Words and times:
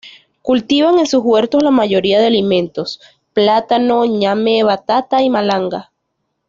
Cultivan 0.41 0.97
en 0.97 1.05
sus 1.05 1.21
huertos 1.23 1.61
la 1.61 1.69
mayoría 1.69 2.19
de 2.19 2.25
alimentos: 2.25 2.99
plátano, 3.33 4.03
ñame, 4.03 4.63
batata 4.63 5.21
y 5.21 5.29
malanga. 5.29 5.91